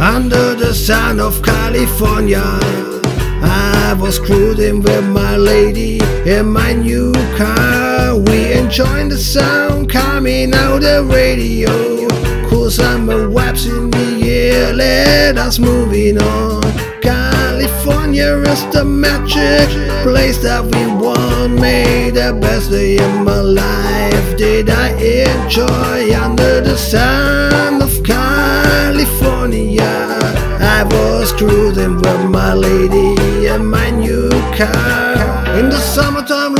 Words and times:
Under 0.00 0.54
the 0.54 0.72
sun 0.72 1.20
of 1.20 1.42
California, 1.42 2.42
I 3.42 3.96
was 4.00 4.18
cruising 4.18 4.82
with 4.82 5.04
my 5.04 5.36
lady 5.36 6.00
in 6.24 6.52
my 6.52 6.72
new 6.72 7.12
car. 7.36 8.16
We 8.16 8.52
enjoyed 8.52 9.10
the 9.10 9.18
sound 9.18 9.90
coming 9.90 10.54
out 10.54 10.80
the 10.80 11.04
radio. 11.04 12.08
Cool 12.48 12.70
summer 12.70 13.28
vibes 13.28 13.66
in 13.68 13.90
the 13.90 14.28
air, 14.28 14.72
let 14.72 15.38
us 15.38 15.58
moving 15.58 16.20
on. 16.20 16.77
California 18.18 18.50
is 18.52 18.64
the 18.74 18.84
magic 18.84 19.68
place 20.02 20.38
that 20.42 20.64
we 20.64 20.86
want. 20.86 21.52
Made 21.60 22.14
the 22.14 22.36
best 22.40 22.70
day 22.70 22.98
of 22.98 23.24
my 23.24 23.40
life. 23.40 24.36
Did 24.36 24.70
I 24.70 24.90
enjoy 24.90 26.18
under 26.18 26.60
the 26.60 26.76
sun 26.76 27.80
of 27.80 28.02
California? 28.02 29.84
I 30.60 30.82
was 30.90 31.32
cruising 31.32 31.96
with 31.96 32.24
my 32.28 32.54
lady 32.54 33.46
in 33.46 33.64
my 33.66 33.90
new 33.90 34.30
car. 34.58 35.46
In 35.56 35.68
the 35.68 35.78
summertime, 35.78 36.56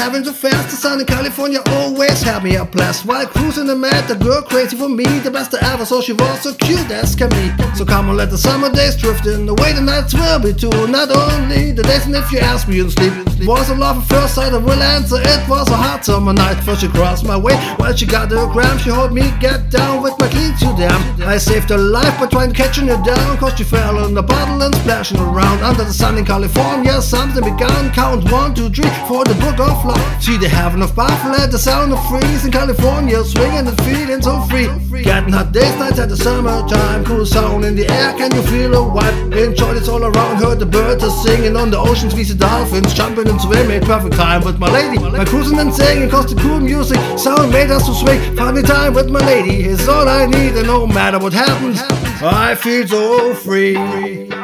having 0.00 0.24
so 0.24 0.32
fast. 0.32 0.70
The 0.70 0.76
sun 0.76 0.98
in 1.00 1.06
California 1.06 1.60
always 1.78 2.22
had 2.22 2.42
me 2.42 2.56
a 2.56 2.64
blast. 2.64 3.04
While 3.04 3.26
cruising 3.26 3.66
the 3.66 3.76
mat, 3.76 4.08
the 4.08 4.14
girl 4.14 4.40
crazy 4.40 4.74
for 4.74 4.88
me, 4.88 5.04
the 5.20 5.30
best 5.30 5.54
I 5.54 5.60
ever. 5.72 5.84
So 5.84 6.00
she 6.00 6.14
was 6.14 6.40
so 6.40 6.54
cute 6.54 6.90
as 6.90 7.14
can 7.14 7.28
be. 7.28 7.46
So 7.76 7.84
come 7.84 8.08
on, 8.08 8.16
let 8.16 8.30
the 8.30 8.38
summer 8.38 8.70
days 8.72 8.96
drift 8.96 9.26
in. 9.26 9.44
The 9.44 9.54
way 9.60 9.72
the 9.74 9.82
nights 9.82 10.14
will 10.14 10.40
be 10.40 10.52
too. 10.54 10.72
Not 10.88 11.10
only 11.14 11.72
the 11.72 11.82
days, 11.82 12.06
and 12.06 12.16
if 12.16 12.32
you 12.32 12.38
ask 12.38 12.66
me, 12.66 12.76
you'll 12.76 12.90
sleep. 12.90 13.12
Was 13.46 13.68
a 13.68 13.74
love 13.74 13.98
at 13.98 14.08
first 14.08 14.34
sight, 14.36 14.52
I 14.52 14.58
will 14.58 14.82
answer. 14.96 15.20
It 15.20 15.42
was 15.48 15.68
a 15.68 15.76
hot 15.76 16.04
summer 16.04 16.32
night. 16.32 16.58
First 16.64 16.80
she 16.80 16.88
crossed 16.88 17.24
my 17.24 17.36
way, 17.36 17.56
while 17.76 17.94
she 17.94 18.06
got 18.06 18.30
the 18.30 18.46
gram. 18.54 18.78
She 18.78 18.90
hold 18.90 19.12
me, 19.12 19.24
get 19.38 19.70
down 19.70 20.02
with 20.02 20.14
my 20.18 20.28
cleats, 20.28 20.62
you 20.62 20.72
damn. 20.80 21.00
I 21.22 21.36
saved 21.36 21.68
her 21.68 21.78
life 21.78 22.18
by 22.18 22.26
trying 22.26 22.52
to 22.52 22.56
catch 22.56 22.76
her 22.76 22.86
down. 23.04 23.36
Cause 23.36 23.56
she 23.58 23.64
fell 23.64 24.06
in 24.06 24.14
the 24.14 24.22
bottle 24.22 24.62
and 24.62 24.74
splashing 24.76 25.20
around. 25.20 25.62
Under 25.62 25.84
the 25.84 25.92
sun 25.92 26.16
in 26.16 26.24
California, 26.24 27.00
something 27.02 27.44
began. 27.44 27.92
Count 27.92 28.30
one, 28.32 28.54
two, 28.54 28.70
three 28.70 28.88
for 29.06 29.24
the 29.24 29.34
book 29.34 29.60
of 29.60 29.84
love. 29.84 29.99
See 30.20 30.36
the 30.36 30.48
heaven 30.48 30.82
of 30.82 30.94
Buffalo, 30.94 31.46
the 31.46 31.58
sound 31.58 31.92
of 31.92 32.00
freeze 32.08 32.44
in 32.44 32.52
California, 32.52 33.24
swinging 33.24 33.66
and 33.66 33.80
feeling 33.82 34.20
so 34.20 34.40
free. 34.42 34.68
Getting 35.02 35.32
hot 35.32 35.52
days, 35.52 35.74
nights 35.78 35.98
at 35.98 36.08
the 36.08 36.16
summertime, 36.16 37.04
cool 37.04 37.24
sound 37.24 37.64
in 37.64 37.74
the 37.74 37.90
air. 37.90 38.12
Can 38.14 38.30
you 38.34 38.42
feel 38.42 38.72
a 38.74 38.90
vibe? 38.90 39.46
Enjoy 39.46 39.72
this 39.74 39.88
all 39.88 40.04
around. 40.04 40.36
Heard 40.36 40.58
the 40.58 40.66
birds 40.66 41.02
are 41.02 41.10
singing 41.24 41.56
on 41.56 41.70
the 41.70 41.78
oceans, 41.78 42.14
we 42.14 42.24
see 42.24 42.34
dolphins 42.34 42.92
jumping 42.92 43.28
and 43.28 43.40
swimming. 43.40 43.80
Perfect 43.80 44.14
time 44.14 44.44
with 44.44 44.58
my 44.58 44.70
lady, 44.70 44.98
my 44.98 45.24
cruising 45.24 45.58
and 45.58 45.72
singing. 45.72 46.10
Cause 46.10 46.34
the 46.34 46.40
cool 46.40 46.60
music 46.60 46.98
sound 47.18 47.50
made 47.50 47.70
us 47.70 47.86
to 47.86 47.94
swing. 47.94 48.20
Family 48.36 48.62
time 48.62 48.94
with 48.94 49.10
my 49.10 49.24
lady 49.24 49.64
is 49.64 49.88
all 49.88 50.08
I 50.08 50.26
need, 50.26 50.54
and 50.56 50.66
no 50.66 50.86
matter 50.86 51.18
what 51.18 51.32
happens, 51.32 51.80
I 52.22 52.54
feel 52.54 52.86
so 52.86 53.34
free. 53.34 53.76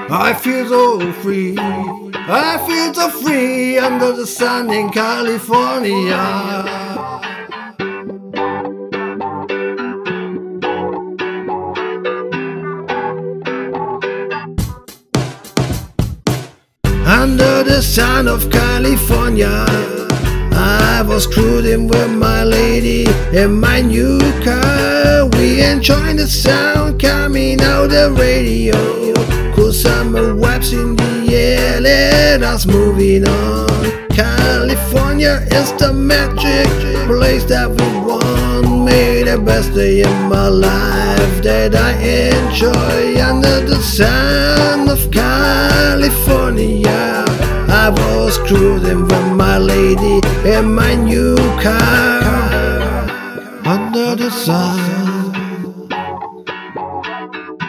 I 0.09 0.33
feel 0.35 0.69
so 0.69 1.13
free. 1.13 2.06
I 2.29 2.59
feel 2.67 2.93
so 2.93 3.09
free 3.09 3.79
under 3.79 4.11
the 4.11 4.27
sun 4.27 4.73
in 4.73 4.91
California. 4.91 6.13
Under 17.07 17.63
the 17.63 17.81
sun 17.81 18.27
of 18.27 18.51
California, 18.51 19.65
I 20.51 21.05
was 21.07 21.29
cruising 21.29 21.87
with 21.87 22.11
my 22.11 22.43
lady 22.43 23.07
in 23.33 23.61
my 23.61 23.83
new 23.83 24.19
car. 24.43 25.27
We 25.27 25.63
enjoying 25.63 26.17
the 26.17 26.27
sound 26.27 27.01
coming 27.01 27.61
out 27.61 27.91
the 27.91 28.11
radio. 28.19 29.15
Summer 29.73 30.35
wipes 30.35 30.73
in 30.73 30.95
the 30.95 31.35
air, 31.35 31.81
let 31.81 32.43
us 32.43 32.67
moving 32.67 33.27
on. 33.29 34.09
California 34.11 35.45
is 35.51 35.73
the 35.73 35.93
magic 35.93 36.67
place 37.07 37.45
that 37.45 37.69
we 37.69 37.87
want. 38.07 38.85
Made 38.85 39.27
the 39.27 39.39
best 39.39 39.75
day 39.75 40.03
of 40.03 40.15
my 40.31 40.49
life 40.49 41.43
that 41.43 41.75
I 41.75 41.93
enjoy 41.99 43.21
under 43.21 43.61
the 43.67 43.81
sun 43.83 44.89
of 44.89 45.11
California. 45.11 47.25
I 47.69 47.91
was 47.91 48.39
cruising 48.39 49.03
with 49.03 49.33
my 49.33 49.59
lady 49.59 50.21
in 50.49 50.75
my 50.75 50.95
new 50.95 51.37
car 51.61 53.11
under 53.65 54.15
the 54.15 54.31
sun. 54.31 55.16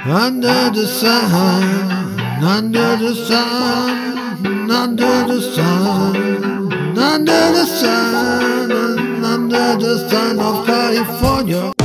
Under 0.09 0.69
the 0.69 0.88
sun, 0.88 2.18
under 2.41 2.95
the 2.95 3.13
sun, 3.13 4.72
under 4.72 5.28
the 5.28 5.41
sun, 5.41 6.72
under 6.97 7.51
the 7.51 7.66
sun, 7.66 8.72
under 9.25 9.75
the 9.75 10.09
sun 10.09 10.40
of 10.40 10.66
California. 10.66 11.76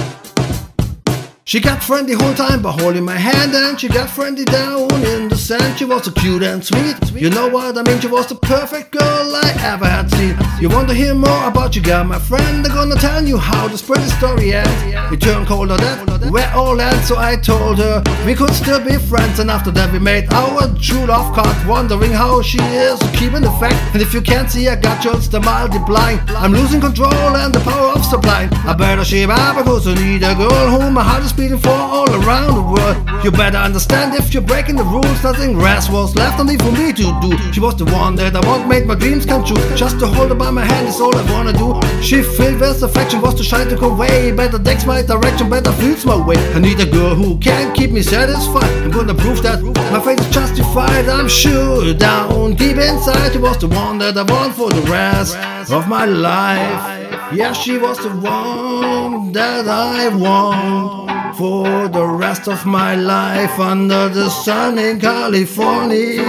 She 1.53 1.61
got 1.61 1.85
friendly 1.85 2.15
whole 2.15 2.33
time 2.33 2.63
by 2.63 2.71
holding 2.71 3.05
my 3.05 3.15
hand 3.15 3.55
and 3.55 3.79
she 3.79 3.87
got 3.87 4.09
friendly 4.09 4.47
down 4.47 4.91
in 5.05 5.29
the 5.29 5.37
sand. 5.37 5.79
She 5.79 5.85
was 5.85 6.05
so 6.07 6.11
cute 6.13 6.43
and 6.43 6.65
sweet. 6.65 6.97
You 7.13 7.29
know 7.29 7.47
what 7.47 7.77
I 7.77 7.83
mean? 7.83 8.01
She 8.01 8.07
was 8.07 8.27
the 8.27 8.37
perfect 8.37 8.93
girl 8.93 9.37
I 9.37 9.53
ever 9.61 9.85
had 9.85 10.11
seen. 10.13 10.35
You 10.63 10.71
want 10.71 10.89
to 10.89 10.95
hear 10.95 11.15
more 11.15 11.45
about 11.47 11.77
you, 11.77 11.83
girl, 11.83 12.05
my 12.05 12.19
friend? 12.19 12.67
I'm 12.67 12.73
gonna 12.73 12.95
tell 12.95 13.23
you 13.23 13.37
how 13.37 13.69
this 13.69 13.83
pretty 13.83 14.09
story 14.17 14.55
ends. 14.55 14.71
It 15.13 15.21
turned 15.21 15.47
colder 15.47 15.77
that 15.77 16.31
we're 16.31 16.51
all 16.55 16.81
ends, 16.81 17.09
so 17.09 17.19
I 17.19 17.37
told 17.37 17.77
her 17.77 18.03
we 18.25 18.35
could 18.35 18.55
still 18.55 18.83
be 18.83 18.97
friends. 18.97 19.39
And 19.39 19.51
after 19.51 19.71
that, 19.73 19.93
we 19.93 19.99
made 19.99 20.33
our 20.33 20.75
true 20.81 21.05
love 21.05 21.35
card, 21.35 21.69
wondering 21.69 22.13
how 22.13 22.41
she 22.41 22.57
is 22.63 22.99
keeping 23.13 23.43
the 23.43 23.53
fact. 23.61 23.77
And 23.93 24.01
if 24.01 24.15
you 24.15 24.23
can't 24.23 24.51
see, 24.51 24.69
I 24.69 24.77
got 24.77 25.03
just 25.03 25.33
the 25.33 25.41
multiplying. 25.41 26.19
I'm 26.29 26.53
losing 26.53 26.81
control 26.81 27.37
and 27.37 27.55
the 27.55 27.61
power 27.61 27.93
of 27.93 28.03
supply. 28.07 28.49
I 28.65 28.73
better 28.73 29.05
shape 29.05 29.29
up 29.29 29.59
because 29.59 29.87
I 29.87 29.95
need 29.95 30.23
a 30.23 30.35
girl 30.35 30.71
whom 30.71 30.95
my 30.95 31.03
heart 31.03 31.23
is 31.25 31.33
for 31.51 31.71
all 31.71 32.09
around 32.11 32.55
the 32.55 32.63
world. 32.63 33.25
You 33.25 33.31
better 33.31 33.59
understand 33.59 34.15
if 34.15 34.33
you're 34.33 34.43
breaking 34.43 34.77
the 34.77 34.85
rules, 34.85 35.23
nothing 35.23 35.59
rest 35.59 35.91
was 35.91 36.15
left 36.15 36.39
only 36.41 36.57
for 36.57 36.71
me 36.73 36.93
to 36.93 37.07
do. 37.21 37.53
She 37.53 37.61
was 37.61 37.77
the 37.77 37.85
one 37.87 38.15
that 38.17 38.37
I 38.37 38.41
want, 38.47 38.69
made 38.69 38.87
my 38.87 38.95
dreams 38.95 39.27
come 39.27 39.45
true. 39.45 39.57
Just 39.77 39.99
to 40.01 40.07
hold 40.07 40.29
her 40.31 40.35
by 40.35 40.51
my 40.51 40.65
hand 40.65 40.89
is 40.89 41.01
all 41.01 41.15
I 41.15 41.23
wanna 41.33 41.53
do. 41.53 41.81
She 42.03 42.23
filled 42.23 42.61
with 42.61 42.83
affection, 42.83 43.21
was 43.21 43.35
to 43.37 43.45
shine 43.45 43.69
to 43.69 43.77
go 43.77 43.91
away. 43.91 44.33
Better 44.33 44.59
takes 44.59 44.87
my 44.87 45.03
direction, 45.03 45.51
better 45.51 45.73
feels 45.73 46.05
my 46.05 46.17
way. 46.17 46.37
I 46.55 46.59
need 46.59 46.81
a 46.81 46.87
girl 46.87 47.15
who 47.15 47.39
can 47.39 47.75
keep 47.75 47.91
me 47.91 48.03
satisfied. 48.03 48.71
I'm 48.83 48.91
gonna 48.91 49.15
prove 49.15 49.43
that 49.43 49.63
my 49.93 50.01
faith 50.01 50.21
is 50.21 50.31
justified. 50.33 51.09
I'm 51.09 51.29
sure 51.29 51.93
down 51.95 52.55
deep 52.55 52.77
inside, 52.77 53.33
she 53.33 53.39
was 53.39 53.59
the 53.59 53.69
one 53.69 53.99
that 53.99 54.17
I 54.17 54.23
want 54.23 54.55
for 54.55 54.71
the 54.71 54.83
rest 54.83 55.37
of 55.71 55.89
my 55.89 56.05
life. 56.05 57.02
Yeah, 57.35 57.55
she 57.55 57.79
was 57.79 57.97
the 57.97 58.11
one 58.11 59.33
that 59.33 59.67
I 59.67 60.09
want 60.15 61.35
for 61.39 61.89
the 61.89 62.07
rest 62.07 62.47
of 62.47 62.67
my 62.67 62.95
life 62.95 63.59
under 63.59 64.11
the 64.11 64.29
sun 64.29 64.77
in 64.77 65.01
California. 65.01 66.21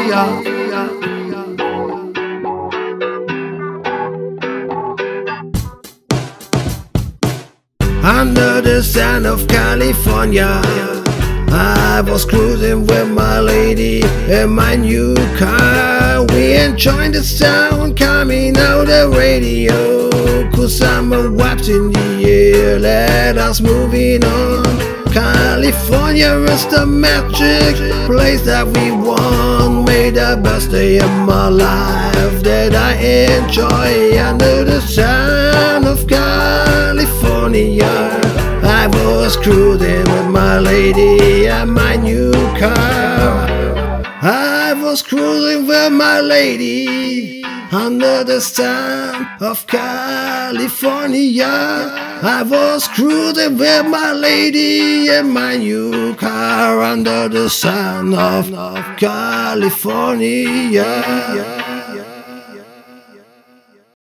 Under 8.02 8.62
the 8.62 8.81
sun 8.81 9.25
of 9.25 9.46
California, 9.50 10.62
I 11.51 12.01
was 12.07 12.24
cruising 12.24 12.88
with 12.88 13.12
my 13.12 13.42
lady 13.42 14.04
in 14.30 14.51
my 14.51 14.77
new 14.77 15.16
car. 15.38 15.93
The 16.75 17.22
sound 17.22 17.98
coming 17.98 18.58
out 18.58 18.88
the 18.88 19.08
radio. 19.16 20.10
Cool 20.54 20.68
summer 20.68 21.31
wipes 21.31 21.68
in 21.68 21.92
the 21.92 22.25
air, 22.25 22.80
let 22.80 23.38
us 23.38 23.62
moving 23.62 24.24
on. 24.25 24.64
California 25.14 26.34
is 26.50 26.66
the 26.66 26.84
magic 26.88 27.75
place 28.08 28.42
that 28.42 28.66
we 28.66 28.90
want. 28.90 29.86
Made 29.86 30.16
the 30.16 30.42
best 30.44 30.72
day 30.72 30.98
of 30.98 31.12
my 31.12 31.48
life 31.48 32.42
that 32.42 32.74
I 32.74 32.96
enjoy 32.96 34.20
under 34.20 34.64
the 34.64 34.81
sun 34.81 35.86
of 35.86 36.08
California. 36.08 37.86
I 38.64 38.88
was 38.88 39.38
cruising 39.38 40.06
with 40.12 40.28
my 40.31 40.58
lady 40.58 41.48
and 41.48 41.72
my 41.72 41.98
new 41.98 42.31
car. 42.58 43.02
Was 44.94 45.01
cruising 45.01 45.66
with 45.66 45.92
my 45.92 46.19
lady 46.22 47.44
under 47.72 48.24
the 48.24 48.40
sun 48.40 49.28
of 49.42 49.66
California. 49.66 51.48
I 51.48 52.44
was 52.48 52.88
cruising 52.90 53.57
with 53.57 53.88
my 53.88 54.12
lady 54.12 55.07
in 55.10 55.31
my 55.31 55.57
new 55.57 56.13
car 56.13 56.84
under 56.84 57.28
the 57.28 57.50
sun 57.50 58.13
of 58.13 58.51
California. 58.98 60.84